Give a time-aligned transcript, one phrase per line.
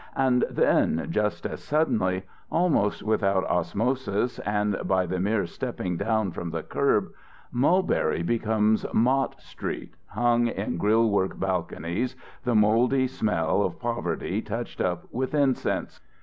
[0.15, 6.49] And then, just as suddenly, almost without osmosis and by the mere stepping down from
[6.49, 7.09] the curb,
[7.51, 14.81] Mulberry becomes Mott Street, hung in grill work balconies, the mouldy smell of poverty touched
[14.81, 16.01] up with incense.